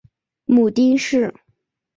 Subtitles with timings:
[0.45, 1.31] 母丁氏。